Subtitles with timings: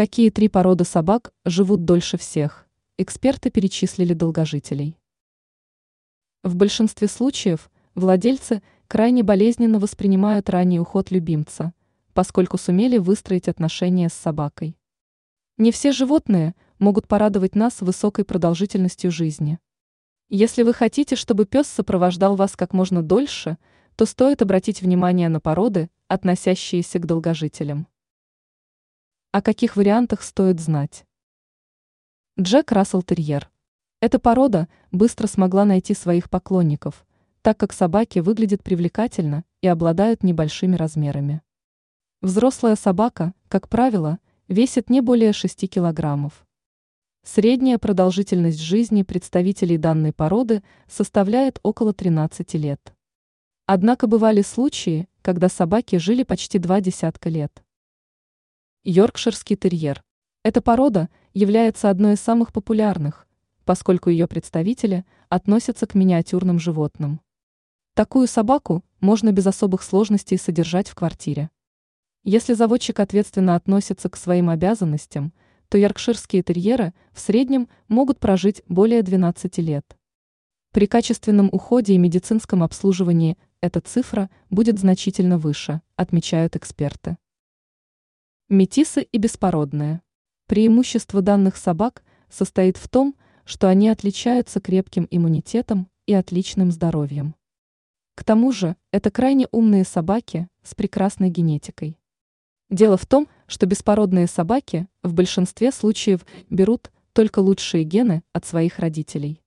[0.00, 2.66] Какие три породы собак живут дольше всех?
[2.96, 4.96] Эксперты перечислили долгожителей.
[6.42, 11.74] В большинстве случаев владельцы крайне болезненно воспринимают ранний уход любимца,
[12.14, 14.74] поскольку сумели выстроить отношения с собакой.
[15.58, 19.58] Не все животные могут порадовать нас высокой продолжительностью жизни.
[20.30, 23.58] Если вы хотите, чтобы пес сопровождал вас как можно дольше,
[23.96, 27.86] то стоит обратить внимание на породы, относящиеся к долгожителям.
[29.32, 31.06] О каких вариантах стоит знать?
[32.36, 33.48] Джек Рассел Терьер.
[34.00, 37.06] Эта порода быстро смогла найти своих поклонников,
[37.40, 41.42] так как собаки выглядят привлекательно и обладают небольшими размерами.
[42.20, 46.44] Взрослая собака, как правило, весит не более 6 килограммов.
[47.22, 52.92] Средняя продолжительность жизни представителей данной породы составляет около 13 лет.
[53.66, 57.62] Однако бывали случаи, когда собаки жили почти два десятка лет.
[58.82, 60.02] Йоркширский терьер.
[60.42, 63.28] Эта порода является одной из самых популярных,
[63.66, 67.20] поскольку ее представители относятся к миниатюрным животным.
[67.92, 71.50] Такую собаку можно без особых сложностей содержать в квартире.
[72.24, 75.34] Если заводчик ответственно относится к своим обязанностям,
[75.68, 79.84] то йоркширские терьеры в среднем могут прожить более 12 лет.
[80.72, 87.18] При качественном уходе и медицинском обслуживании эта цифра будет значительно выше, отмечают эксперты.
[88.52, 90.02] Метисы и беспородные.
[90.48, 97.36] Преимущество данных собак состоит в том, что они отличаются крепким иммунитетом и отличным здоровьем.
[98.16, 101.96] К тому же это крайне умные собаки с прекрасной генетикой.
[102.70, 108.80] Дело в том, что беспородные собаки в большинстве случаев берут только лучшие гены от своих
[108.80, 109.40] родителей.